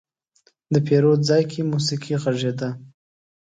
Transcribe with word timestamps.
د 0.73 0.75
پیرود 0.87 1.19
ځای 1.29 1.43
کې 1.51 1.59
موسيقي 1.71 2.15
غږېده. 2.23 2.69